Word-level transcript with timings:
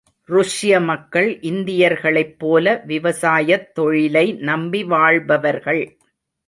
ருஷ்ய 0.29 0.83
மக்கள் 0.83 1.39
இந்தியர்களைப் 1.41 2.39
போல 2.39 2.83
விவசாயத் 2.87 3.75
தொழிலை 3.75 4.33
நம்பி 4.33 4.83
வாழ்பவர்கள். 4.83 5.97